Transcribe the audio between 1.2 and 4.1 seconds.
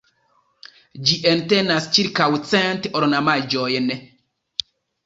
entenas ĉirkaŭ cent ornamaĵojn.